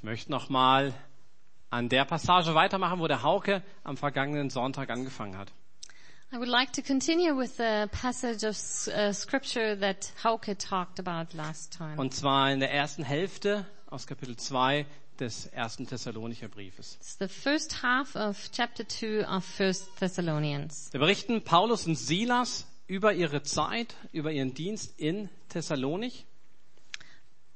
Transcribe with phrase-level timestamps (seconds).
[0.00, 0.94] Ich möchte noch mal
[1.68, 5.52] an der Passage weitermachen, wo der Hauke am vergangenen Sonntag angefangen hat.
[6.32, 8.56] I would like to continue with the passage of
[8.88, 11.98] uh, scripture that Hauke talked about last time.
[11.98, 14.86] Und zwar in der ersten Hälfte aus Kapitel 2
[15.18, 16.96] des ersten Thessalonicher Briefes.
[16.98, 20.88] It's the first half of chapter 2 of First Thessalonians.
[20.92, 26.24] Da berichten Paulus und Silas über ihre Zeit, über ihren Dienst in Thessalonich.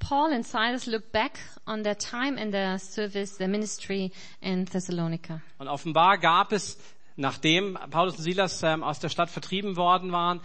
[0.07, 5.41] Paul and Silas look back on their time in their service, their ministry in Thessalonica.
[5.59, 6.77] Und offenbar gab es,
[7.17, 10.43] nachdem Paulus und Silas ähm, aus der Stadt vertrieben worden waren,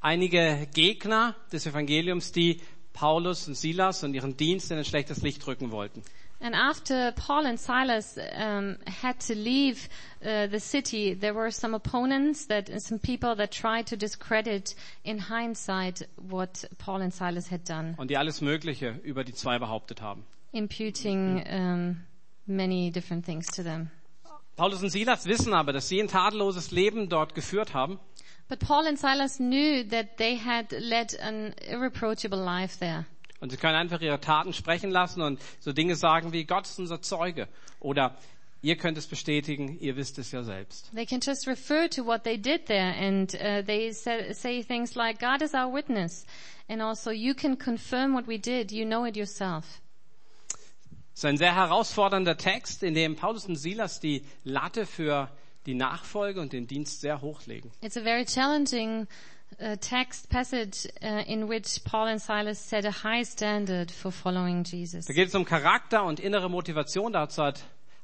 [0.00, 2.60] einige Gegner des Evangeliums, die
[2.92, 6.02] Paulus und Silas und ihren Dienst in ein schlechtes Licht rücken wollten.
[6.38, 9.88] And after Paul and Silas um, had to leave
[10.22, 15.18] uh, the city, there were some opponents that some people that tried to discredit in
[15.18, 20.02] hindsight what Paul and Silas had done, Und die alles Mögliche über die zwei behauptet
[20.02, 20.24] haben.
[20.52, 21.96] imputing um,
[22.46, 23.90] many different things to them.
[24.56, 27.98] Paulus und Silas wissen aber, dass sie ein tadelloses Leben dort geführt haben
[28.48, 33.04] But Paul and Silas knew that they had led an irreproachable life there.
[33.40, 36.78] Und sie können einfach ihre Taten sprechen lassen und so Dinge sagen wie Gott ist
[36.78, 37.48] unser Zeuge
[37.80, 38.16] oder
[38.62, 40.90] ihr könnt es bestätigen, ihr wisst es ja selbst.
[40.94, 44.94] They can just refer to what they did there and uh, they say, say things
[44.94, 46.26] like, God is our witness.
[46.68, 48.72] And also, you can confirm what we did.
[48.72, 49.64] You know it yourself.
[51.14, 55.30] Es ist ein sehr herausfordernder Text, in dem Paulus und Silas die Latte für
[55.64, 57.70] die Nachfolge und den Dienst sehr hochlegen.
[57.80, 59.06] It's a very challenging
[59.60, 64.64] uh, text passage uh, in which Paul and Silas set a high standard for following
[64.64, 65.06] Jesus.
[65.06, 67.12] Da geht es um Charakter und innere Motivation.
[67.12, 67.62] Dazu hat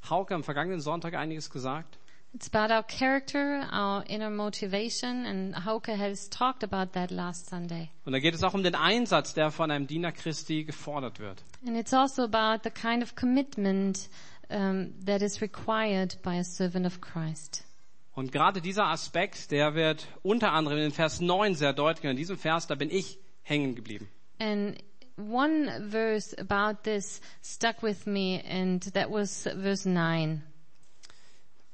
[0.08, 1.98] Hauke am vergangenen Sonntag einiges gesagt.
[2.34, 7.90] It's about our character, our inner motivation, and Hauke has talked about that last Sunday.
[8.06, 11.44] Und da geht es auch um den Einsatz, der von einem Diener Christi gefordert wird.
[11.66, 14.08] And it's also about the kind of commitment
[14.48, 17.64] um, that is required by a servant of Christ.
[18.14, 22.10] Und gerade dieser Aspekt, der wird unter anderem in Vers 9 sehr deutlich.
[22.10, 24.08] In diesem Vers, da bin ich hängen geblieben.
[24.38, 24.76] And
[25.16, 30.42] one verse about this stuck with me, and that was verse 9.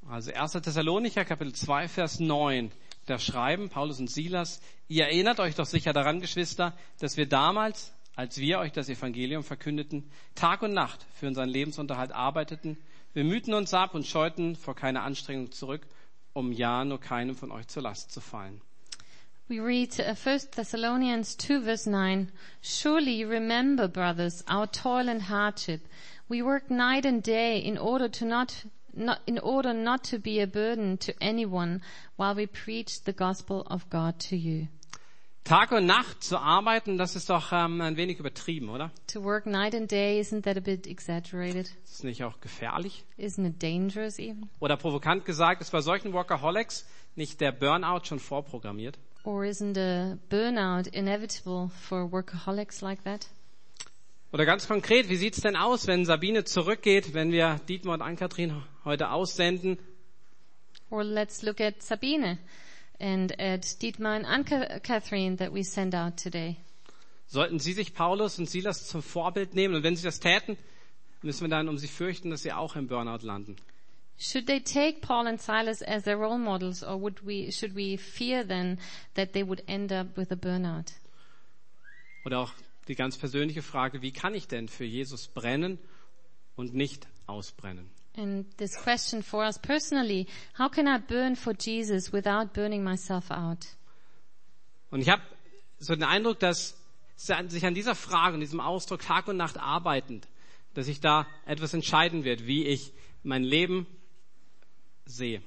[0.09, 0.53] Also 1.
[0.53, 2.71] Thessalonicher Kapitel 2 Vers 9.
[3.06, 7.94] Da schreiben Paulus und Silas, ihr erinnert euch doch sicher daran, Geschwister, dass wir damals,
[8.16, 12.77] als wir euch das Evangelium verkündeten, Tag und Nacht für unseren Lebensunterhalt arbeiteten.
[13.15, 15.87] Wir mühten uns ab und scheuten vor keiner Anstrengung zurück,
[16.33, 18.61] um ja nur keinem von euch zur Last zu fallen.
[19.49, 22.31] We read uh, 1 Thessalonians 2 verse 9,
[22.61, 25.89] Surely remember, brothers, our toil and hardship.
[26.28, 30.41] We worked night and day in order to not, not, in order not to be
[30.41, 31.81] a burden to anyone
[32.16, 34.69] while we preached the gospel of God to you.
[35.48, 38.91] Tag und Nacht zu arbeiten, das ist doch ähm, ein wenig übertrieben, oder?
[39.10, 41.70] To work night and day, isn't that a bit exaggerated?
[41.84, 43.06] Ist nicht auch gefährlich?
[43.16, 44.50] Isn't it dangerous even?
[44.60, 46.86] Oder provokant gesagt, ist bei solchen Workaholics
[47.16, 48.98] nicht der Burnout schon vorprogrammiert?
[49.25, 53.26] Or isn't a burnout inevitable for workaholics like that?
[54.34, 58.65] Oder ganz konkret, wie sieht's denn aus, wenn Sabine zurückgeht, wenn wir Dietmar und Ann-Kathrin
[58.84, 59.78] heute aussenden?
[60.91, 62.36] Or let's look at Sabine
[63.00, 66.56] and at Dietmar and Anne-Catherine that we send out today.
[67.26, 69.75] Sollten sie sich Paulus und Silas zum Vorbild nehmen?
[69.75, 70.56] Und wenn sie das täten,
[71.22, 73.56] müssen wir dann um sie fürchten, dass sie auch im Burnout landen.
[74.19, 77.97] Should they take Paul and Silas as their role models or would we, should we
[77.97, 78.78] fear then
[79.15, 80.92] that they would end up with a burnout?
[82.25, 82.53] Oder auch
[82.88, 85.78] die ganz persönliche Frage, wie kann ich denn für Jesus brennen
[86.56, 87.91] und nicht ausbrennen?
[88.18, 93.30] And this question for us personally, how can I burn for Jesus without burning myself
[93.30, 93.64] out?
[94.90, 95.22] Und ich habe
[95.78, 96.74] so den Eindruck, dass
[97.16, 100.26] sich an dieser Frage und diesem Ausdruck Tag und Nacht arbeitend,
[100.74, 102.92] dass sich da etwas entscheiden wird, wie ich
[103.22, 103.86] mein Leben
[105.06, 105.40] sehe.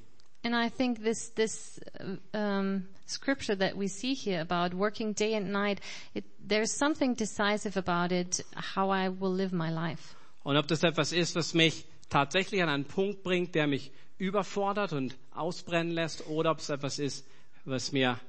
[0.43, 5.35] And I think this this uh, um, scripture that we see here about working day
[5.35, 5.81] and night,
[6.15, 8.43] it, there's something decisive about it,
[8.75, 10.15] how I will live my life.
[10.43, 14.93] Und ob das etwas ist, was mich tatsächlich an einen Punkt bringt, der mich überfordert
[14.93, 17.25] und ausbrennen lässt, oder ob es etwas ist,
[17.65, 18.19] was mir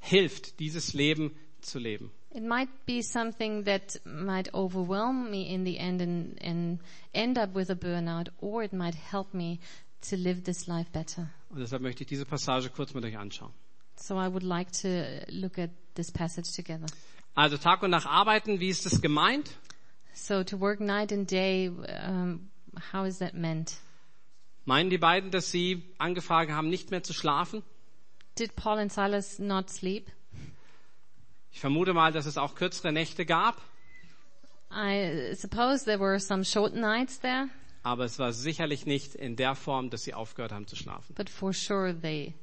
[0.00, 2.10] hilft, dieses Leben zu leben.
[2.30, 6.80] It might be something that might overwhelm me in the end and, and
[7.14, 9.58] end up with a burnout, or it might help me
[10.02, 11.30] to live this life better.
[11.48, 13.52] Und deshalb möchte ich diese Passage kurz mit euch anschauen.
[13.96, 14.88] So I would like to
[15.30, 16.86] look at this passage together.
[17.34, 19.50] Also Tag und Nacht arbeiten, wie ist das gemeint?
[20.12, 22.50] So to work night and day, um,
[22.92, 23.76] how is that meant?
[24.64, 27.62] Meinen die beiden, dass sie angefangen haben, nicht mehr zu schlafen?
[28.38, 30.10] Did Paul and Silas not sleep?
[31.52, 33.56] Ich vermute mal, dass es auch kürzere Nächte gab.
[34.70, 37.48] I suppose there were some short nights there,
[37.82, 41.14] aber es war sicherlich nicht in der Form, dass sie aufgehört haben zu schlafen.
[41.16, 42.34] but for sure they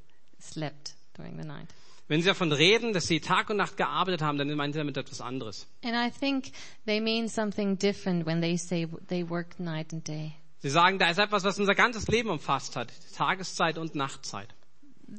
[0.41, 1.67] slept during the night.
[2.07, 4.95] Wenn sie davon reden, dass sie Tag und Nacht gearbeitet haben, dann meinen sie damit
[4.95, 5.67] etwas anderes.
[5.83, 6.51] And I think
[6.85, 10.33] they mean something different when they say they work night and day.
[10.59, 12.91] Sie sagen, da ist etwas, was unser ganzes Leben umfasst hat.
[13.15, 14.49] Tageszeit und Nachtzeit.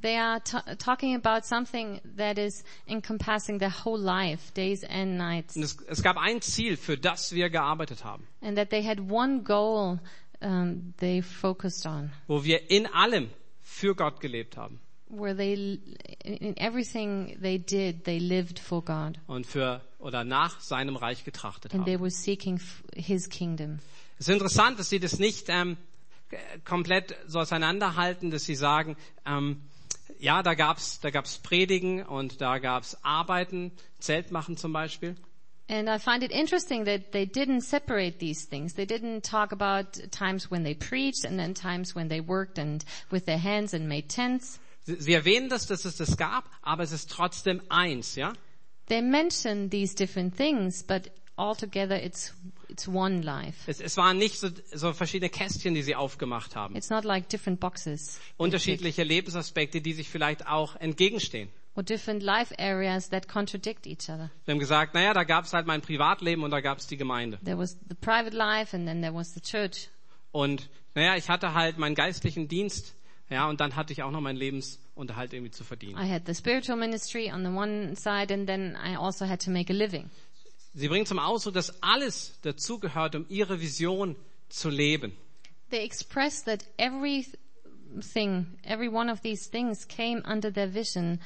[0.02, 0.40] They are
[0.78, 5.56] talking about something that is encompassing their whole life, days and nights.
[5.56, 8.26] Und es, es gab ein Ziel, für das wir gearbeitet haben.
[8.40, 10.00] And that they had one goal
[10.40, 13.30] um, they focused on, Wo wir in allem
[13.62, 14.80] für Gott gelebt haben.
[15.08, 15.78] Where they,
[16.24, 19.18] in in everything they did, they lived for God.
[19.26, 22.02] Und für, oder nach seinem Reich getrachtet And they haben.
[22.02, 22.60] were seeking
[22.94, 23.78] His kingdom.
[24.18, 25.76] Es ist interessant, dass sie das nicht ähm,
[26.64, 29.60] komplett so auseinanderhalten, dass sie sagen, ähm,
[30.18, 35.16] ja, da gab's, da gab's Predigen und da gab's Arbeiten, Zeltmachen zum Beispiel.
[35.68, 38.74] And I find it interesting that they didn't separate these things.
[38.74, 42.84] They didn't talk about times when they preached and then times when they worked and
[43.10, 44.60] with their hands and made tents.
[44.86, 48.32] Sie, erwähnen das, dass es das gab, aber es ist trotzdem eins, ja?
[48.86, 52.34] They mention these different things, but altogether it's
[52.68, 53.68] it's one life.
[53.68, 56.76] Es, es waren nicht so, so verschiedene Kästchen, die sie aufgemacht haben.
[56.76, 61.48] It's not like different boxes Unterschiedliche Lebensaspekte, die sich vielleicht auch entgegenstehen.
[61.74, 64.30] or different life areas that contradict each other.
[64.46, 67.38] Wir haben gesagt, naja, da gab's halt mein Privatleben und da gab's die Gemeinde.
[67.44, 69.88] There was the private life and then there was the church.
[70.32, 72.95] Und naja, ich hatte halt meinen geistlichen Dienst,
[73.28, 75.98] ja, und dann hatte ich auch noch meinen Lebensunterhalt irgendwie zu verdienen.
[75.98, 79.50] I had the spiritual ministry on the one side and then I also had to
[79.50, 80.10] make a living.
[80.74, 84.14] Sie bringen zum Ausdruck, dass alles dazugehört, um ihre Vision
[84.48, 85.12] zu leben.
[85.70, 91.20] They express that everything, every one of these things came under their vision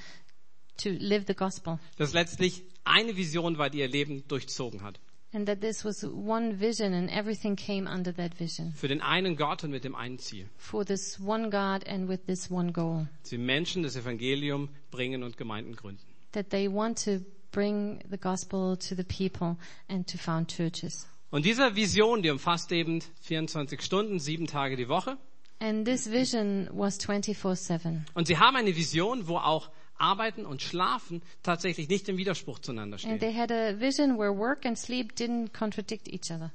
[0.78, 1.78] to live the gospel.
[1.98, 4.98] Dass letztlich eine Vision war, die ihr Leben durchzogen hat.
[5.32, 8.72] And that this was one vision and everything came under that vision.
[8.74, 10.48] Für den einen Gott und mit dem einen Ziel.
[10.56, 13.06] For this one God and with this one goal.
[13.22, 16.02] Sie Menschen das Evangelium bringen und Gemeinden gründen.
[16.32, 17.20] That they want to
[17.52, 19.56] bring the gospel to the people
[19.88, 21.06] and to found churches.
[21.30, 25.16] Und diese Vision, die umfasst eben 24 Stunden, sieben Tage die Woche.
[25.60, 28.00] And this vision was 24-7.
[28.14, 29.70] Und sie haben eine Vision, wo auch
[30.00, 33.18] Arbeiten und Schlafen tatsächlich nicht im Widerspruch zueinander And stehen.
[33.18, 36.50] they had a vision where work and sleep didn't contradict each other.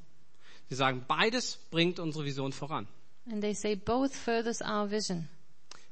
[0.70, 2.88] Sie sagen, beides bringt unsere Vision voran.
[3.32, 5.28] And they say both furthers our vision.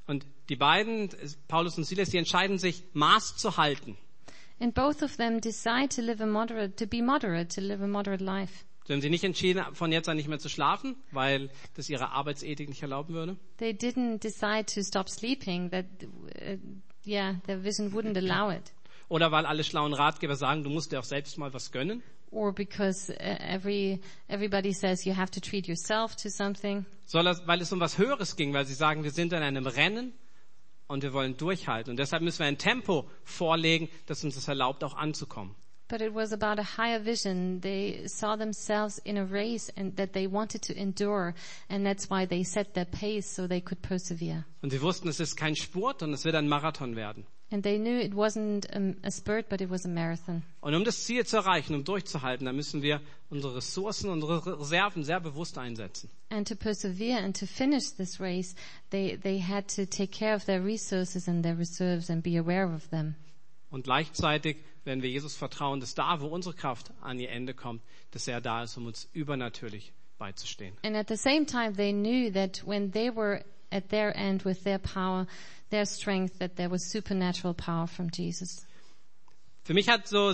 [0.08, 1.10] Und die beiden,
[1.48, 3.98] Paulus und Silas, die entscheiden sich, Maß zu halten.
[4.60, 7.88] And both of them decide to live a moderate, to be moderate, to live a
[7.88, 8.66] moderate life.
[8.86, 12.10] Sie haben sich nicht entschieden, von jetzt an nicht mehr zu schlafen, weil das ihre
[12.10, 13.38] Arbeitsethik nicht erlauben würde.
[13.58, 15.72] They didn't decide to stop sleeping.
[15.72, 16.58] That, uh,
[17.06, 18.72] yeah, their vision wouldn't allow it.
[19.10, 22.02] Oder weil alle schlauen Ratgeber sagen, du musst dir auch selbst mal was gönnen.
[22.32, 26.86] Or because uh, every everybody says you have to treat yourself to something.
[27.06, 30.14] Sondern weil es um was Höheres ging, weil sie sagen, wir sind in einem Rennen
[30.88, 31.92] und wir wollen durchhalten.
[31.92, 35.56] Und deshalb müssen wir ein Tempo vorlegen, das uns das erlaubt, auch anzukommen.
[35.94, 37.60] But it was about a higher vision.
[37.60, 41.36] They saw themselves in a race and that they wanted to endure.
[41.70, 44.44] And that's why they set their pace so they could persevere.
[44.64, 47.28] Und sie wussten, es ist kein Spurt und es wird ein Marathon werden.
[47.52, 50.42] And they knew it wasn't um, a spurt, but it was a marathon.
[50.62, 53.00] Und um das Ziel zu erreichen, um durchzuhalten, dann müssen wir
[53.30, 56.10] unsere Ressourcen, unsere Reserven sehr bewusst einsetzen.
[56.32, 58.56] And to persevere and to finish this race,
[58.90, 62.74] they, they had to take care of their resources and their reserves and be aware
[62.74, 63.14] of them.
[63.70, 67.82] Und gleichzeitig werden wir Jesus vertrauen, dass da, wo unsere Kraft an ihr Ende kommt,
[68.12, 70.76] dass er da ist, um uns übernatürlich beizustehen.
[70.84, 74.64] And at the same time, they knew that when they were at their end with
[74.64, 75.28] their power,
[75.70, 78.66] their strength, that there was supernatural power from Jesus.
[79.64, 80.34] Für mich hat so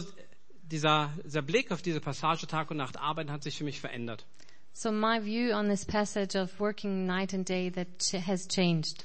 [0.63, 4.25] dieser, dieser Blick auf diese Passage Tag und Nacht arbeiten hat sich für mich verändert.
[4.73, 7.87] So my view on this passage of working night and day that
[8.25, 9.03] has changed.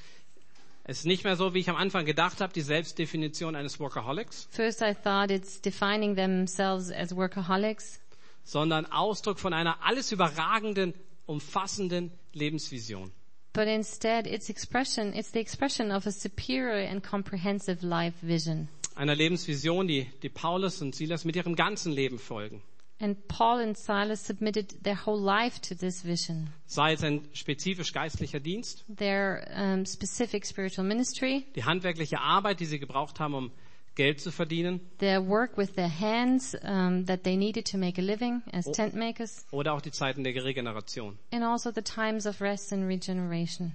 [0.86, 4.48] Es ist nicht mehr so, wie ich am Anfang gedacht habe, die Selbstdefinition eines Workaholics,
[4.50, 8.00] First I thought it's defining themselves as workaholics,
[8.44, 10.92] sondern Ausdruck von einer alles überragenden,
[11.26, 13.10] umfassenden Lebensvision.
[13.54, 18.68] but instead it's expression, it's the expression of a superior and comprehensive life vision.
[18.94, 22.62] Einer Lebensvision, die, die Paulus und Silas mit ihrem ganzen Leben folgen.
[23.00, 26.48] And Paul and Silas submitted their whole life to this vision.
[26.66, 32.66] Sei es ein spezifisch geistlicher Dienst, Their um, specific spiritual ministry, die handwerkliche Arbeit, die
[32.66, 33.50] sie gebraucht haben, um
[33.96, 38.04] Geld zu verdienen, their work with their hands um, that they needed to make a
[38.04, 41.18] living as tent makers, oder auch die Zeiten der Regeneration.
[41.32, 43.74] and also the times of rest and regeneration.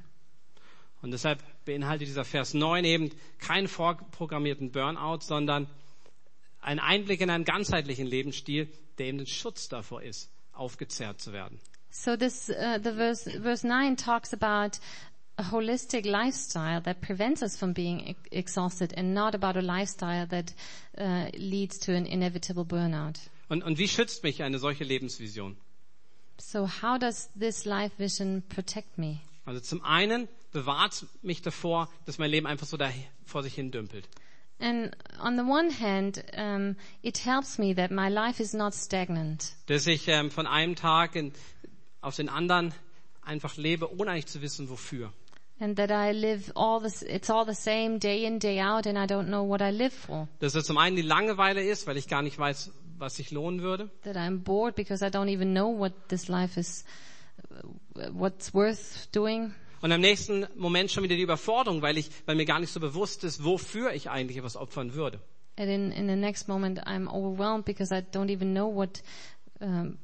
[1.02, 5.68] Und deshalb beinhaltet dieser Vers 9 eben keinen vorprogrammierten Burnout, sondern
[6.62, 11.60] ein Einblick in einen ganzheitlichen Lebensstil, der eben ein Schutz davor ist, aufgezehrt zu werden.
[11.92, 14.78] So this, uh, the verse, verse 9 talks about
[15.38, 20.28] a holistic lifestyle that prevents us from being ex- exhausted and not about a lifestyle
[20.28, 20.54] that
[20.98, 23.20] uh, leads to an inevitable burnout.
[23.48, 25.56] Und, und wie schützt mich eine solche Lebensvision?
[26.38, 29.20] So how does this life vision protect me?
[29.46, 32.92] Also zum einen bewahrt mich davor, dass mein Leben einfach so da
[33.26, 34.08] vor sich hin dümpelt.
[34.60, 39.54] And on the one hand, um, it helps me that my life is not stagnant.
[39.68, 41.32] Dass ich ähm, von einem Tag in,
[42.02, 42.74] auf den anderen
[43.22, 45.14] einfach lebe, ohne eigentlich zu wissen, wofür.
[45.62, 48.98] And that I live all this, it's all the same day in, day out, and
[48.98, 50.28] I don't know what I live for.
[50.40, 53.62] Dass es zum einen die Langeweile ist, weil ich gar nicht weiß, was sich lohnen
[53.62, 53.90] würde.
[54.04, 56.86] That I'm bored because I don't even know what this life is,
[57.52, 59.54] uh, what's worth doing.
[59.82, 62.80] Und am nächsten Moment schon wieder die Überforderung, weil ich, weil mir gar nicht so
[62.80, 65.20] bewusst ist, wofür ich eigentlich etwas opfern würde.
[65.58, 69.02] And in, in the next moment, I'm overwhelmed because I don't even know what,
[69.60, 69.98] um,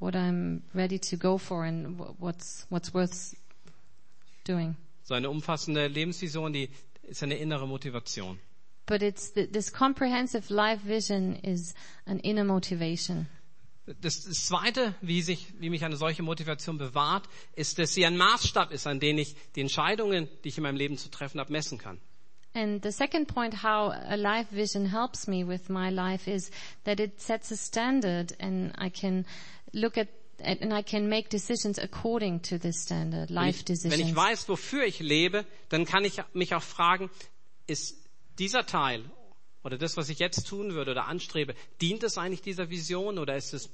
[0.00, 3.34] what I'm ready to go for and wh- what's, what's worth
[4.46, 4.76] doing.
[5.04, 6.68] So eine umfassende Lebensvision, die
[7.02, 8.38] ist eine innere Motivation.
[8.86, 11.74] But it's th- this comprehensive life vision is
[12.06, 13.26] an inner motivation.
[14.00, 18.16] Das, das Zweite, wie, sich, wie mich eine solche Motivation bewahrt, ist, dass sie ein
[18.16, 21.52] Maßstab ist, an den ich die Entscheidungen, die ich in meinem Leben zu treffen habe,
[21.52, 22.00] messen kann.
[22.54, 26.50] And the second point how a life vision helps me with my life is
[26.84, 29.24] that it sets a standard and I can
[29.72, 30.08] look at
[30.44, 33.98] and I can make decisions according to this standard, Wenn life ich, decisions.
[33.98, 37.10] wenn ich weiß, wofür ich lebe, dann kann ich mich auch fragen,
[37.66, 37.96] ist
[38.38, 39.04] dieser Teil
[39.64, 43.36] oder das, was ich jetzt tun würde oder anstrebe, dient es eigentlich dieser Vision oder
[43.36, 43.70] ist es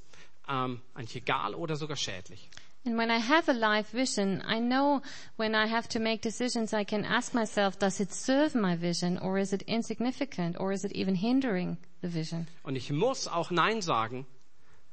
[0.49, 2.49] ähm, eigentlich egal oder sogar schädlich?
[2.85, 5.01] And when I have a life vision, I know
[5.37, 9.17] when I have to make decisions, I can ask myself, does it serve my vision
[9.19, 12.47] or is it insignificant or is it even hindering the vision?
[12.63, 14.25] Und ich muss auch Nein sagen,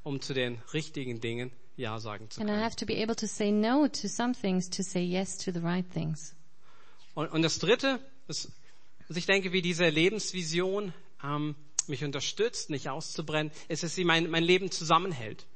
[0.03, 2.65] um zu den richtigen Dingen Ja sagen zu And I können.
[2.65, 5.61] have to be able to say no to some things to say yes to the
[5.61, 6.35] right things.
[7.15, 8.49] Und, und das Dritte, was
[9.09, 11.55] ich denke, wie diese Lebensvision ähm,
[11.89, 15.47] mich unterstützt, nicht auszubrennen, ist, dass sie mein, mein Leben zusammenhält.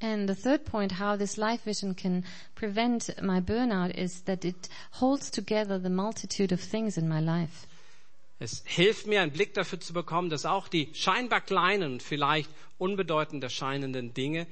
[0.00, 2.24] And the third point, how this life vision can
[2.54, 4.68] prevent my burnout is that it
[5.00, 7.66] holds together the multitude of things in my life.
[8.38, 12.50] Es hilft mir, einen Blick dafür zu bekommen, dass auch die scheinbar kleinen und vielleicht
[12.76, 14.46] unbedeutend erscheinenden Dinge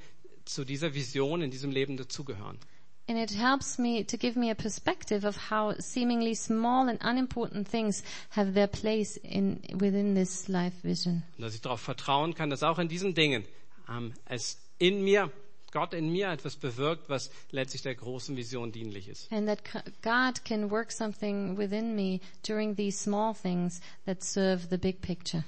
[0.45, 2.57] zu dieser Vision in diesem Leben dazugehören.
[3.07, 7.67] And it helps me to give me a perspective of how seemingly small and unimportant
[7.67, 11.23] things have their place in, within this life vision.
[11.37, 13.45] Und dass ich darauf vertrauen kann, dass auch in diesen Dingen
[13.87, 15.31] ähm, es in mir,
[15.71, 19.31] Gott in mir etwas bewirkt, was letztlich der großen Vision dienlich ist.
[19.31, 19.59] And that
[20.01, 25.43] God can work something within me during these small things that serve the big picture.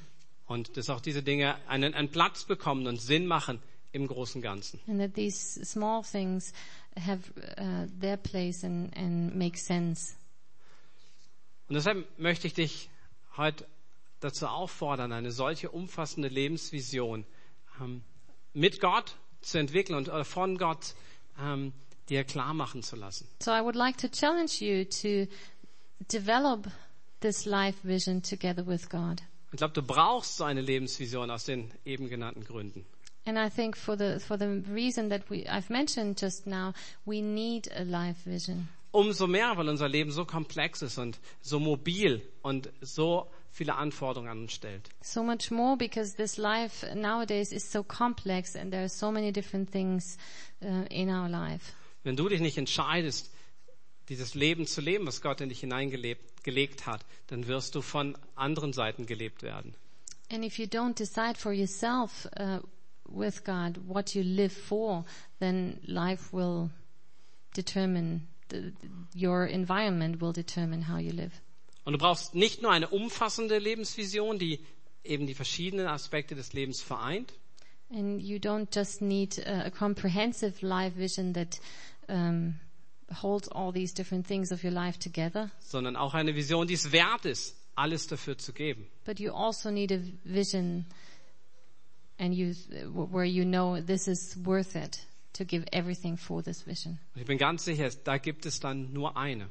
[0.45, 3.59] Und dass auch diese Dinge einen, einen Platz bekommen und Sinn machen
[3.93, 4.79] im großen Ganzen.
[4.87, 6.53] And that these small things
[7.05, 7.19] have
[7.57, 10.15] uh, their place and, and make sense.
[11.67, 12.89] Und deshalb möchte ich dich
[13.35, 13.65] heute
[14.19, 17.25] dazu auffordern, eine solche umfassende Lebensvision
[17.81, 18.01] ähm,
[18.53, 20.95] mit Gott zu entwickeln und äh, von Gott
[21.39, 21.73] ähm,
[22.09, 23.27] dir klar machen zu lassen.
[23.41, 25.31] So I would like to challenge you to
[26.11, 26.67] develop
[27.19, 29.21] this life vision together with God.
[29.51, 32.85] Ich glaube, du brauchst so eine Lebensvision aus den eben genannten Gründen.
[33.27, 36.73] And I think for the for the reason that we I've mentioned just now,
[37.05, 38.69] we need a life vision.
[38.93, 44.29] Umso mehr, weil unser Leben so komplex ist und so mobil und so viele Anforderungen
[44.31, 44.89] an uns stellt.
[45.01, 49.33] So much more because this life nowadays is so complex and there are so many
[49.33, 50.17] different things
[50.63, 51.73] uh, in our life.
[52.03, 53.29] Wenn du dich nicht entscheidest,
[54.07, 58.17] dieses Leben zu leben, was Gott in dich hineingelebt gelegt hat, dann wirst du von
[58.35, 59.75] anderen Seiten gelebt werden.
[60.31, 62.59] And if you don't decide for yourself uh,
[63.09, 65.05] with God what you live for,
[65.39, 66.69] then life will
[67.53, 68.73] determine the,
[69.15, 71.31] your environment will determine how you live.
[71.85, 74.59] Und du brauchst nicht nur eine umfassende Lebensvision, die
[75.03, 77.33] eben die verschiedenen Aspekte des Lebens vereint,
[77.89, 81.57] And you don't just need a, a comprehensive life vision that
[82.09, 82.59] um,
[83.21, 86.91] holds all these different things of your life together, sondern auch eine Vision, die es
[86.91, 88.87] wert ist, alles dafür zu geben.
[89.05, 90.85] but you also need a vision,
[92.19, 92.53] and you
[92.93, 94.99] where you know this is worth it
[95.33, 96.99] to give everything for this vision.
[97.15, 99.49] Und ich bin ganz sicher, da gibt es dann nur eine.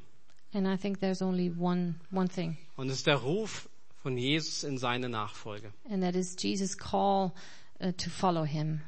[0.53, 3.69] And I think there's only one one thing, Und es ist der Ruf
[4.01, 5.73] von Jesus in seine Nachfolge.
[5.89, 7.31] and that is Jesus' call
[7.81, 8.81] uh, to follow Him.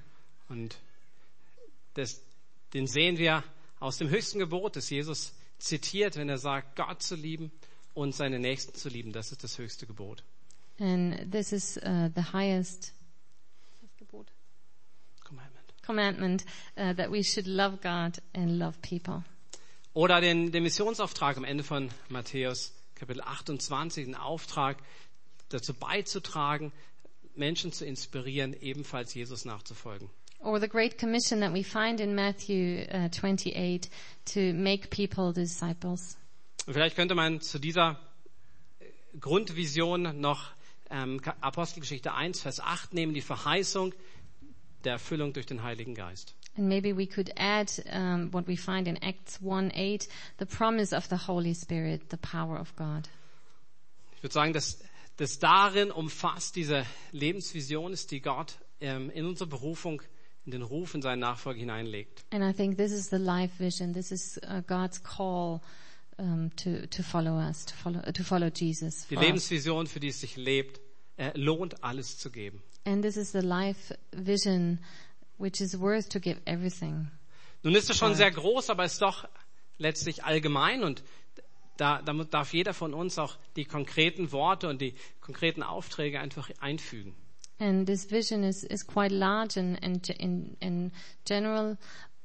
[0.48, 0.78] Und
[1.94, 2.22] das,
[2.74, 3.44] den sehen wir
[3.80, 7.52] aus dem höchsten Gebot, das Jesus zitiert, wenn er sagt, Gott zu lieben
[7.94, 9.12] und seine Nächsten zu lieben.
[9.12, 10.24] Das ist das höchste Gebot.
[10.80, 12.94] And this is uh, the highest
[15.90, 16.46] commandment
[16.78, 19.24] uh, that we should love God and love people.
[19.96, 24.78] Oder den, den Missionsauftrag am Ende von Matthäus Kapitel 28, den Auftrag
[25.50, 26.72] dazu beizutragen,
[27.36, 30.10] Menschen zu inspirieren, ebenfalls Jesus nachzufolgen.
[30.42, 33.90] Or the Great Commission that we find in Matthew uh, 28
[34.26, 36.18] to make people disciples.
[36.68, 38.00] Und vielleicht könnte man zu dieser
[39.20, 40.52] Grundvision noch
[40.92, 43.94] ähm, Apostelgeschichte 1, Vers 8 nehmen, die Verheißung
[44.84, 46.36] der Erfüllung durch den Heiligen Geist.
[46.58, 50.08] And maybe we could add um, what we find in Acts 1 8,
[50.40, 53.08] the promise of the Holy Spirit, the power of God.
[54.18, 54.80] Ich würde sagen, dass,
[55.18, 60.02] dass darin umfasst diese Lebensvision ist, die Gott ähm, in unsere Berufung,
[60.46, 62.26] in den Ruf, in seinen Nachfolger hineinlegt.
[62.32, 63.94] And I think this is the life vision.
[63.94, 65.62] This is uh, God's call
[66.18, 69.08] um, to, to follow us, to follow, to follow Jesus.
[69.08, 69.16] Die.
[69.16, 70.82] Lebensvision, für die es sich lebt,
[71.18, 72.62] äh, lohnt alles zu geben.
[72.86, 74.80] And this is the life vision
[75.38, 77.10] which is worth to give everything.
[77.64, 79.28] Nun ist es schon sehr groß, aber es ist doch
[79.78, 81.04] letztlich allgemein und
[81.78, 86.50] da, da darf jeder von uns auch die konkreten Worte und die konkreten Aufträge einfach
[86.60, 87.16] einfügen.
[87.60, 90.92] And this vision is, is quite large and, and in, in
[91.26, 91.78] general,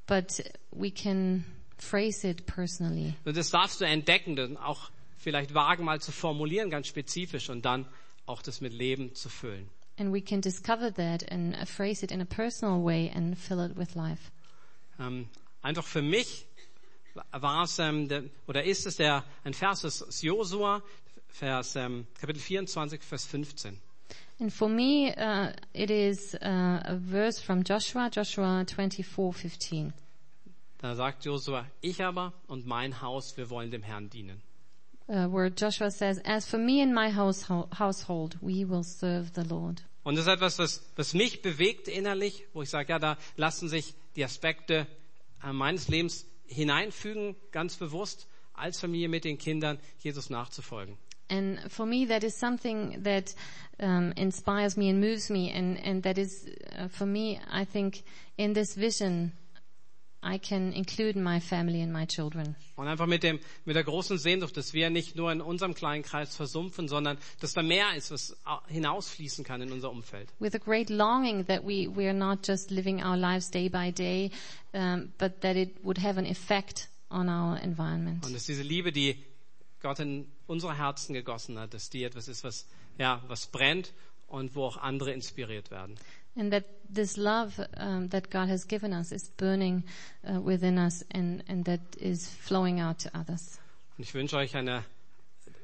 [0.06, 1.44] but we can
[1.78, 3.14] phrase it personally.
[3.24, 7.64] Und das darfst du entdecken, dann auch vielleicht wagen mal zu formulieren, ganz spezifisch und
[7.64, 7.86] dann
[8.26, 9.68] auch das mit Leben zu füllen.
[9.96, 13.76] And we can discover that and phrase it in a personal way and fill it
[13.76, 14.32] with life.
[14.98, 15.28] Ähm,
[15.62, 16.46] einfach für mich
[17.32, 20.82] war es ähm, der, oder ist es der ein Vers aus Josua,
[21.28, 23.80] Vers ähm, Kapitel 24, Vers 15.
[24.40, 29.92] And for me, uh, it is uh, a verse from Joshua, Joshua 24:15.
[30.78, 34.42] Da sagt Josua: Ich aber und mein Haus, wir wollen dem Herrn dienen.
[35.06, 39.82] Uh, where Joshua says, "As for me and my household, we will serve the Lord."
[40.02, 43.68] Und das ist etwas, was, was mich bewegt innerlich, wo ich sage, ja, da lassen
[43.68, 44.86] sich die Aspekte
[45.42, 50.96] äh, meines Lebens hineinfügen, ganz bewusst, als Familie mit den Kindern, Jesus nachzufolgen.
[51.30, 53.34] And for me, that is something that
[53.78, 56.46] um, inspires me and moves me, and and that is
[56.78, 57.40] uh, for me.
[57.50, 58.04] I think
[58.36, 59.32] in this vision,
[60.24, 62.56] I can include my family and my children.
[62.76, 66.02] Und einfach mit dem, mit der großen Sehnsucht, dass wir nicht nur in unserem kleinen
[66.02, 70.28] Kreis versumpfen, sondern dass da mehr ist, was au- hinausfließen kann in unser Umfeld.
[70.40, 73.92] with a great longing that we, we are not just living our lives day by
[73.92, 74.30] day,
[74.72, 78.24] um, but that it would have an effect on our environment.
[78.24, 79.16] Und dass diese Liebe, die
[79.82, 82.66] Gott in unsere Herzen gegossen hat, dass die etwas ist, was,
[82.98, 83.92] ja, was brennt
[84.26, 85.96] und wo auch andere inspiriert werden.
[86.36, 89.84] And that this love um, that God has given us is burning
[90.28, 93.58] uh, within us and, and that is flowing out to others.
[93.96, 94.84] Und ich wünsche euch eine,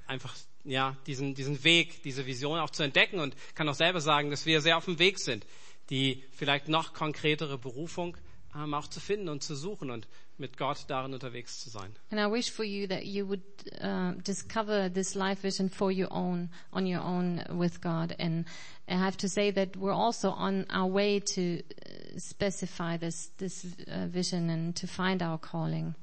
[0.06, 4.30] einfach, ja, diesen, diesen Weg, diese Vision auch zu entdecken und kann auch selber sagen,
[4.30, 5.44] dass wir sehr auf dem Weg sind,
[5.90, 8.16] die vielleicht noch konkretere Berufung
[8.54, 10.06] ähm, auch zu finden und zu suchen und
[10.40, 11.94] mit Gott darin unterwegs zu sein.
[12.10, 13.42] And I wish for you that you would
[13.80, 18.14] uh, discover this life vision for your own, on your own with God.
[18.18, 18.46] And
[18.88, 23.64] I have to say that we're also on our way to uh, specify this this
[23.86, 25.94] uh, vision and to find our calling.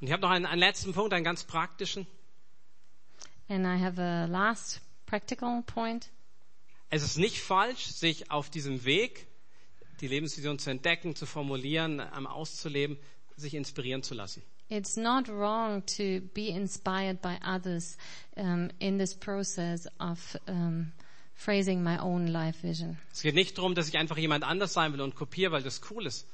[0.00, 2.06] Und ich habe noch einen, einen letzten Punkt, einen ganz praktischen.
[3.48, 6.10] And I have a last practical point.
[6.90, 9.26] Es ist nicht falsch, sich auf diesem Weg,
[10.00, 12.98] die Lebensvision zu entdecken, zu formulieren, ähm, auszuleben,
[13.36, 14.42] sich inspirieren zu lassen.
[14.68, 17.98] It's not wrong to be inspired by others
[18.36, 20.92] um, in this process of um,
[21.34, 22.96] phrasing my own life vision.
[23.12, 25.80] Es geht nicht darum, dass ich einfach jemand anders sein will und kopiere, weil das
[25.90, 26.26] cool ist.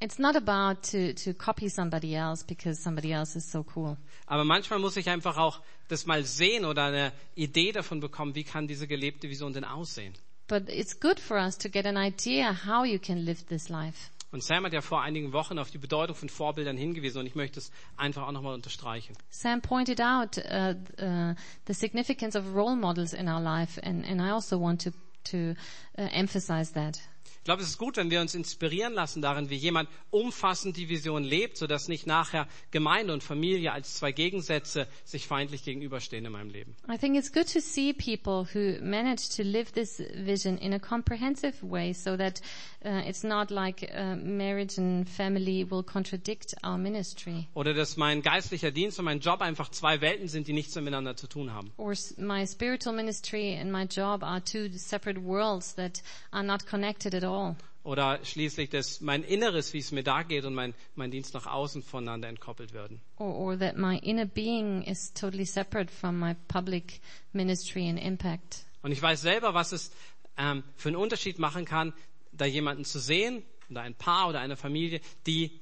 [0.00, 3.96] It's not about to, to copy somebody else because somebody else is so cool.
[4.26, 8.44] Aber manchmal muss ich einfach auch das mal sehen oder eine Idee davon bekommen, wie
[8.44, 10.14] kann diese gelebte Vision denn aussehen.
[10.46, 14.10] But it's good for us to get an idea how you can live this life.
[14.34, 17.36] Und Sam hat ja vor einigen Wochen auf die Bedeutung von Vorbildern hingewiesen und ich
[17.36, 19.16] möchte es einfach auch nochmal unterstreichen.
[19.30, 21.34] Sam pointed out uh, uh,
[21.68, 24.90] the significance of role models in our life, and, and I also want to,
[25.30, 25.54] to
[25.96, 26.98] uh, emphasize that.
[27.44, 30.88] Ich glaube, es ist gut, wenn wir uns inspirieren lassen darin, wie jemand umfassend die
[30.88, 36.32] Vision lebt, sodass nicht nachher Gemeinde und Familie als zwei Gegensätze sich feindlich gegenüberstehen in
[36.32, 36.74] meinem Leben.
[36.90, 40.78] I think it's good to see people who manage to live this vision in a
[40.78, 42.40] comprehensive way so that
[42.82, 47.46] uh, it's not like uh, marriage and family will contradict our ministry.
[47.52, 51.14] Oder dass mein geistlicher Dienst und mein Job einfach zwei Welten sind, die nichts miteinander
[51.14, 51.72] zu tun haben.
[51.76, 57.14] Or my spiritual ministry and my job are two separate worlds that are not connected
[57.14, 57.33] at all.
[57.84, 61.46] Oder schließlich, dass mein Inneres, wie es mir da geht, und mein, mein Dienst nach
[61.46, 63.02] außen voneinander entkoppelt werden.
[63.18, 67.00] Or, or that my inner being is totally separate from my public
[67.32, 68.64] ministry and impact.
[68.82, 69.92] Und ich weiß selber, was es
[70.38, 71.92] ähm, für einen Unterschied machen kann,
[72.32, 75.60] da jemanden zu sehen oder ein Paar oder eine Familie, die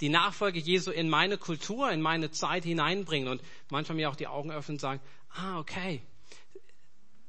[0.00, 4.26] die Nachfolge Jesu in meine Kultur, in meine Zeit hineinbringen und manchmal mir auch die
[4.26, 6.02] Augen öffnen und sagen, ah, okay,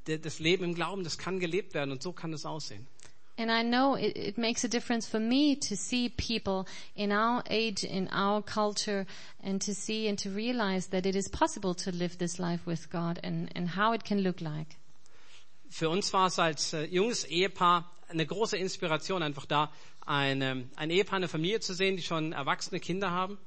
[0.04, 2.86] das Leben im Glauben, das kann gelebt werden und so kann es aussehen.
[3.36, 7.42] And I know it, it makes a difference for me to see people in our
[7.50, 9.06] age, in our culture,
[9.42, 12.90] and to see and to realize that it is possible to live this life with
[12.90, 14.76] God and, and how it can look like.
[15.68, 19.72] Für uns war es als äh, junges Ehepaar eine große Inspiration, einfach da
[20.06, 23.38] eine, ein Ehepaar, eine Familie zu sehen, die schon erwachsene Kinder haben.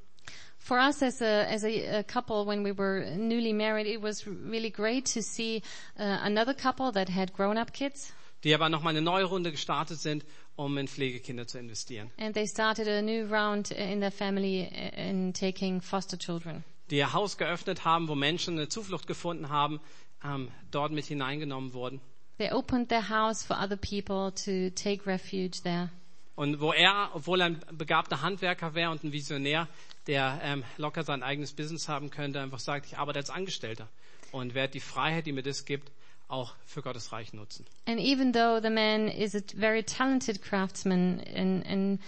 [0.60, 4.28] For us as a, as a, a couple, when we were newly married, it was
[4.28, 5.62] really great to see
[5.98, 8.12] uh, another couple that had grown-up kids.
[8.48, 12.10] Die aber nochmal eine neue Runde gestartet sind, um in Pflegekinder zu investieren.
[12.18, 16.64] And they started a new round in their family in taking foster children.
[16.90, 19.82] Die ihr Haus geöffnet haben, wo Menschen eine Zuflucht gefunden haben,
[20.24, 22.00] ähm, dort mit hineingenommen wurden.
[22.38, 25.90] They opened their house for other people to take refuge there.
[26.36, 29.68] Und wo er, obwohl er ein begabter Handwerker wäre und ein Visionär,
[30.06, 33.90] der ähm, locker sein eigenes Business haben könnte, einfach sagt, ich arbeite als Angestellter
[34.32, 35.92] und werde die Freiheit, die mir das gibt,
[36.28, 37.66] auch für Gottes Reich nutzen.
[37.86, 42.00] And even though the man is a very talented craftsman and, and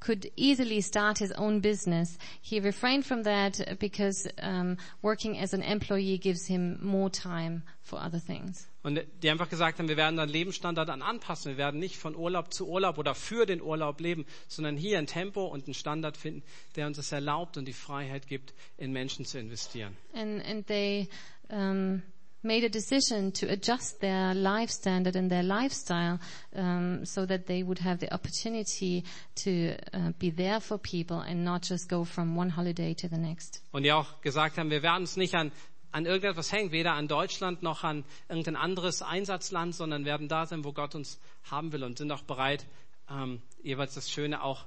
[0.00, 5.62] could easily start his own business, he refrained from that because um, working as an
[5.62, 8.66] employee gives him more time for other things.
[8.82, 11.52] Und die einfach gesagt haben, wir werden unseren Lebensstandard an anpassen.
[11.52, 15.06] Wir werden nicht von Urlaub zu Urlaub oder für den Urlaub leben, sondern hier ein
[15.06, 16.42] Tempo und einen Standard finden,
[16.76, 19.94] der uns es erlaubt und die Freiheit gibt, in Menschen zu investieren.
[20.14, 21.10] And, and they,
[21.50, 22.00] um,
[22.42, 26.18] made a decision to adjust their life standard and their lifestyle
[26.54, 31.44] um, so that they would have the opportunity to uh, be there for people and
[31.44, 33.62] not just go from one holiday to the next.
[33.72, 35.52] Und die auch gesagt haben, wir werden uns nicht an
[35.92, 40.64] an irgendetwas hängen, weder an Deutschland noch an irgendein anderes Einsatzland, sondern werden da sein,
[40.64, 41.18] wo Gott uns
[41.50, 42.64] haben will und sind auch bereit,
[43.10, 44.66] ähm, jeweils das Schöne auch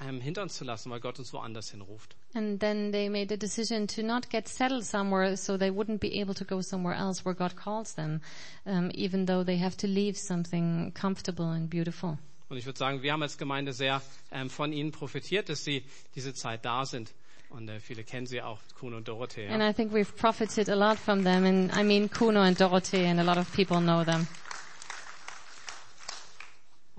[0.00, 2.16] ähm, hinter uns zu lassen, weil Gott uns woanders hinruft.
[2.34, 6.20] And then they made a decision to not get settled somewhere so they wouldn't be
[6.20, 8.20] able to go somewhere else where God calls them,
[8.64, 12.18] um, even though they have to leave something comfortable and beautiful.
[12.48, 14.00] Und ich würde sagen, wir haben als Gemeinde sehr
[14.32, 15.84] ähm, von ihnen profitiert, dass sie
[16.14, 17.12] diese Zeit da sind.
[17.50, 19.48] Und äh, viele kennen sie auch, Kuno und Dorothee.
[19.48, 21.44] And I think we've profited a lot from them.
[21.44, 24.26] And I mean Kuno and Dorothee, and a lot of people know them.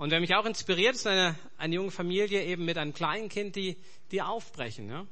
[0.00, 3.54] Und wer mich auch inspiriert, ist eine, eine junge Familie eben mit einem kleinen Kind,
[3.54, 3.76] die,
[4.10, 4.88] die aufbrechen.
[4.88, 5.06] Ja?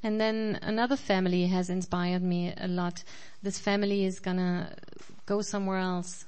[0.00, 3.04] And then another family has inspired me a lot.
[3.44, 4.74] This family is gonna
[5.26, 6.24] go somewhere else.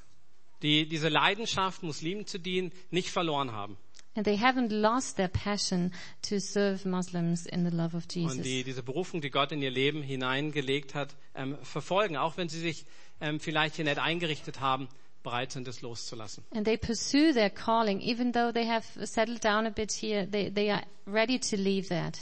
[0.61, 3.79] Die diese Leidenschaft, Muslimen zu dienen, nicht verloren haben.
[4.15, 5.91] And they haven't lost their passion
[6.29, 8.37] to serve Muslims in the love of Jesus.
[8.37, 12.51] Und die diese Berufung, die Gott in ihr Leben hineingelegt hat, ähm, verfolgen, auch wenn
[12.51, 12.85] sie sich
[13.23, 14.89] ähm, vielleicht hier nicht eingerichtet haben,
[15.23, 16.45] bereit sind, es loszulassen.
[16.55, 20.27] And they pursue their calling, even though they have settled down a bit here.
[20.27, 22.19] They, they are ready to leave that.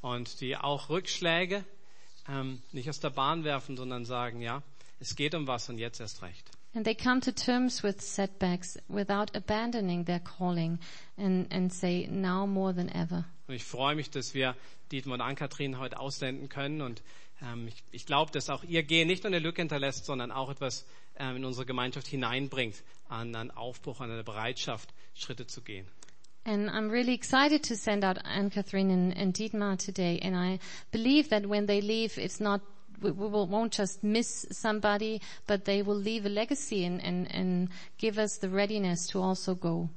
[0.00, 1.64] Und die auch Rückschläge
[2.28, 4.62] ähm, nicht aus der Bahn werfen, sondern sagen, ja,
[5.00, 6.50] es geht um was und jetzt erst recht.
[6.74, 10.80] And they come to terms with setbacks without abandoning their calling
[11.16, 13.24] and, and say, now more than ever.
[13.46, 14.56] Und ich freue mich, dass wir
[14.90, 16.80] Dietmar und Ann-Kathrin heute aussenden können.
[16.80, 17.02] Und
[17.68, 20.86] ich, ich glaube, dass auch ihr Gehen nicht nur eine Lücke hinterlässt, sondern auch etwas
[21.16, 25.86] ähm, in unsere Gemeinschaft hineinbringt, an einen Aufbruch, an eine Bereitschaft, Schritte zu gehen.
[26.46, 30.20] And I'm really excited to send out Anne Catherine and, and Dietmar today.
[30.22, 30.58] And I
[30.90, 32.60] believe that when they leave, it's not
[33.00, 37.68] we, we won't just miss somebody, but they will leave a legacy and, and, and
[37.98, 39.88] give us the readiness to also go.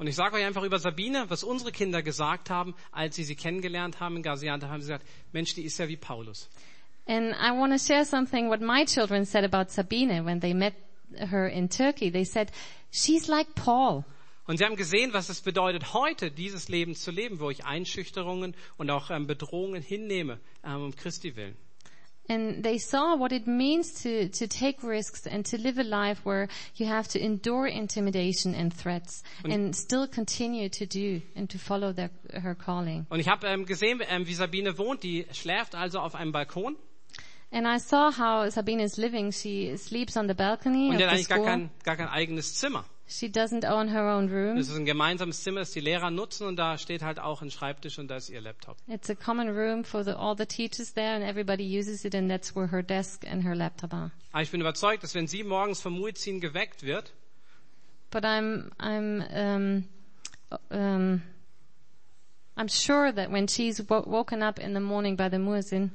[0.00, 3.36] Und ich sage euch einfach über Sabine, was unsere Kinder gesagt haben, als sie sie
[3.36, 6.48] kennengelernt haben in Gaziantep, haben sie gesagt, Mensch, die ist ja wie Paulus.
[7.06, 10.72] And I want to share something what my children said about Sabine when they met
[11.16, 12.10] her in Turkey.
[12.10, 12.50] They said,
[12.90, 14.06] she's like Paul.
[14.46, 18.56] Und sie haben gesehen, was es bedeutet, heute dieses Leben zu leben, wo ich Einschüchterungen
[18.78, 21.58] und auch ähm, Bedrohungen hinnehme, ähm, um Christi willen.
[22.30, 26.20] And they saw what it means to, to take risks and to live a life
[26.24, 31.58] where you have to endure intimidation and threats and still continue to do and to
[31.58, 33.04] follow their, her calling.
[33.10, 35.02] Und ich habe ähm, gesehen, ähm, wie Sabine wohnt.
[35.02, 36.76] Die schläft also auf einem Balkon.
[37.50, 39.32] And I saw how Sabine is living.
[39.32, 42.08] She sleeps on the balcony Und die of hat the eigentlich gar kein, gar kein
[42.08, 42.84] eigenes Zimmer.
[43.12, 44.56] She doesn't own her own room.
[44.56, 47.50] Es ist ein gemeinsames Zimmer, das die Lehrer nutzen und da steht halt auch ein
[47.50, 48.76] Schreibtisch und da ist ihr Laptop.
[48.86, 52.30] It's a common room for the, all the teachers there and everybody uses it and
[52.30, 54.12] that's where her desk and her laptop are.
[54.32, 57.12] Aber ich bin überzeugt, dass wenn sie morgens vom Muezzin geweckt wird,
[58.12, 59.84] But I'm, I'm, um,
[60.70, 61.22] um,
[62.56, 65.90] I'm sure that when she's wo- woken up in the morning by the muezzin,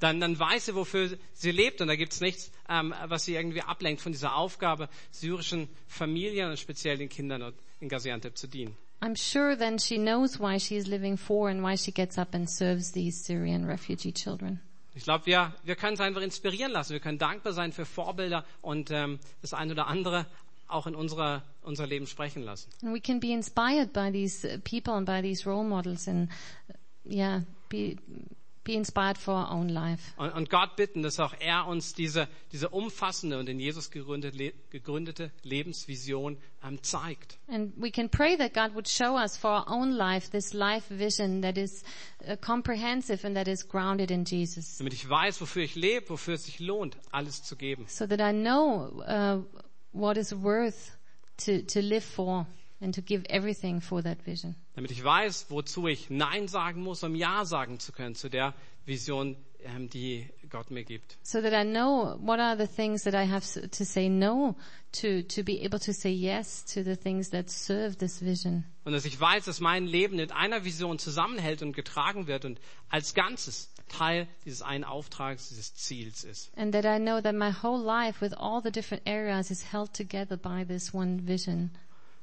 [0.00, 3.62] dann, dann weiß sie, wofür sie lebt und da gibt's nichts, ähm, was sie irgendwie
[3.62, 8.76] ablenkt von dieser Aufgabe, syrischen Familien und speziell den Kindern in Gaziantep zu dienen.
[9.00, 12.34] I'm sure then she knows why she is living for and why she gets up
[12.34, 14.60] and serves these Syrian refugee children.
[14.94, 16.92] Ich glaube, wir, wir können uns einfach inspirieren lassen.
[16.92, 20.24] Wir können dankbar sein für Vorbilder und ähm, das eine oder andere
[20.68, 22.70] auch in unserer, unser Leben sprechen lassen.
[22.82, 26.30] And we can be inspired by these people and by these role models and,
[27.04, 27.96] yeah, be,
[28.64, 30.12] be inspired for our own life.
[30.16, 34.52] Und, und Gott bitten, dass auch er uns diese, diese umfassende und in Jesus gegründete,
[34.70, 37.38] gegründete Lebensvision ähm, zeigt.
[37.48, 40.86] And we can pray that God would show us for our own life this life
[40.88, 41.84] vision that is
[42.26, 44.78] uh, comprehensive and that is grounded in Jesus.
[44.78, 47.86] Damit ich weiß, wofür ich lebe, wofür es sich lohnt, alles zu geben.
[47.88, 49.42] So that I know uh,
[49.92, 50.96] what is worth
[51.44, 52.46] to, to live for
[52.84, 54.54] and to give everything for that vision.
[54.74, 58.54] Damit ich weiß, wozu ich Nein sagen muss, um Ja sagen zu können zu der
[58.84, 61.16] Vision, ähm, die Gott mir gibt.
[61.22, 64.54] So that I know what are the things that I have to say no
[65.00, 68.64] to, to be able to say yes to the things that serve this vision.
[68.84, 72.60] Und dass ich weiß, dass mein Leben in einer Vision zusammenhält und getragen wird und
[72.90, 76.50] als Ganzes Teil dieses einen Auftrags, dieses Ziels ist.
[76.56, 79.92] And that I know that my whole life with all the different areas is held
[79.92, 81.70] together by this one vision,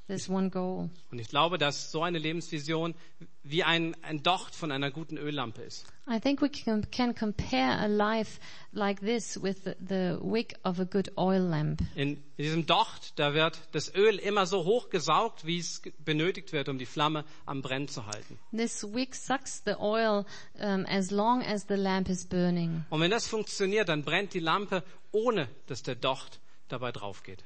[0.07, 0.89] this one goal.
[1.11, 2.95] Und ich glaube, dass so eine Lebensvision
[3.43, 5.85] wie ein, ein Docht von einer guten Öllampe ist.
[6.07, 8.39] I think we can, can compare a life
[8.71, 11.81] like this with the, the wick of a good oil lamp.
[11.95, 16.69] In, diesem Docht, da wird das Öl immer so hoch gesaugt, wie es benötigt wird,
[16.69, 18.39] um die Flamme am Brennen zu halten.
[18.51, 20.25] This wick sucks the oil
[20.59, 22.83] um, as long as the lamp is burning.
[22.89, 27.43] Und wenn das funktioniert, dann brennt die Lampe, ohne dass der Docht dabei drauf geht.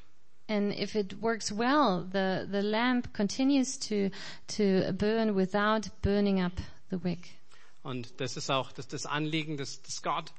[0.47, 4.12] And if it works well, the, the lamp continues to,
[4.49, 6.53] to burn without burning up
[6.89, 7.31] the wick.
[7.84, 10.31] Und das ist auch das, das Anliegen, das, das Gott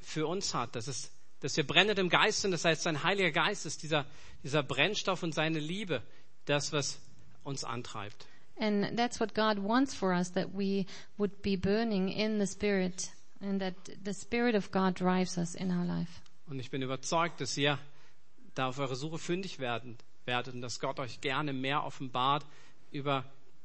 [0.00, 0.74] für uns hat.
[0.74, 2.52] Das ist, dass wir brennend im Geist sind.
[2.52, 4.04] Das heißt, sein Heiliger Geist ist dieser,
[4.42, 6.02] dieser Brennstoff und seine Liebe,
[6.44, 6.98] das, was
[7.44, 8.26] uns antreibt.
[8.58, 13.10] And that's what God wants for us, that we would be burning in the Spirit
[13.40, 16.20] and that the Spirit of God drives us in our life.
[16.46, 17.78] Und ich bin überzeugt, dass ihr
[18.54, 22.44] da auf eure Suche fündig werden werdet und dass Gott euch gerne mehr offenbart
[22.90, 23.24] über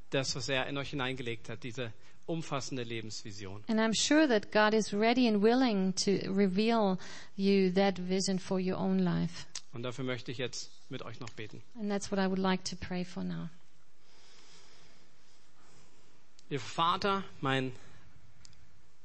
[0.10, 1.92] das, was er in euch hineingelegt hat, diese
[2.26, 3.64] umfassende Lebensvision.
[3.68, 6.98] And I'm sure that God is ready and willing to reveal
[7.36, 9.46] you that vision for your own life.
[9.74, 11.62] Und dafür möchte ich jetzt mit euch noch beten.
[11.76, 13.50] And that's what I would like to pray for now.
[16.50, 17.72] Ihr Vater, mein,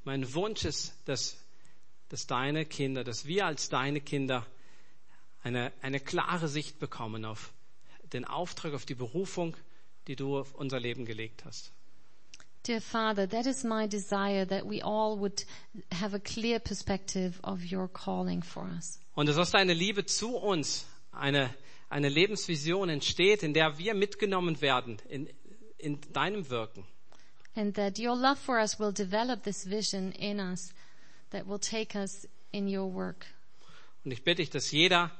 [0.04, 1.36] mein Wunsch ist, dass,
[2.10, 4.46] dass deine Kinder, dass wir als deine Kinder
[5.42, 7.52] eine, eine klare Sicht bekommen auf
[8.12, 9.56] den Auftrag, auf die Berufung,
[10.06, 11.72] die du auf unser Leben gelegt hast.
[12.66, 15.46] Dear Father, that is my desire that we all would
[15.94, 19.00] have a clear perspective of your calling for us.
[19.14, 21.54] Und dass aus deiner Liebe zu uns eine,
[21.88, 25.30] eine Lebensvision entsteht, in der wir mitgenommen werden in,
[25.78, 26.84] in deinem Wirken.
[27.54, 30.72] And that your love for us will develop this vision in us
[31.30, 33.26] that will take us in your work.
[34.04, 35.10] Und ich bitte dich, dass jeder,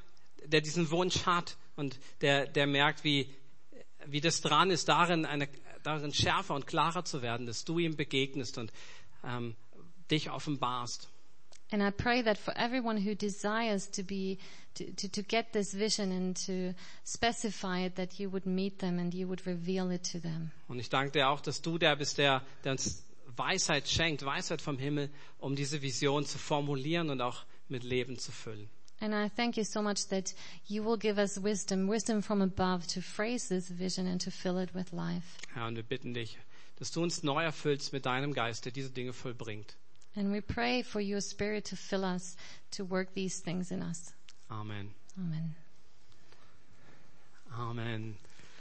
[0.46, 3.32] der diesen Wunsch hat und der, der merkt, wie,
[4.06, 5.48] wie das dran ist, darin, eine,
[5.82, 8.72] darin schärfer und klarer zu werden, dass du ihm begegnest und
[9.24, 9.56] ähm,
[10.10, 11.08] dich offenbarst.
[11.72, 14.38] And I pray that for everyone who desires to be,
[14.74, 16.74] to, to, to get this vision and to
[17.04, 20.50] specify it, that you would meet them and you would reveal it to them.
[20.66, 23.04] Und ich danke dir auch, dass du der bist, der, der uns
[23.36, 28.32] Weisheit schenkt, Weisheit vom Himmel, um diese Vision zu formulieren und auch mit Leben zu
[28.32, 28.68] füllen.
[29.00, 30.34] And I thank you so much that
[30.66, 34.58] you will give us wisdom, wisdom from above to phrase this vision and to fill
[34.58, 35.38] it with life.
[35.54, 36.36] Herr, und wir bitten dich,
[36.78, 39.76] dass du uns neu erfüllst mit deinem Geist, der diese Dinge vollbringt.
[40.16, 42.36] And we pray for your spirit to fill us,
[42.72, 44.12] to work these things in us.
[44.50, 44.90] Amen.
[45.16, 45.54] Amen.
[47.56, 48.16] Amen.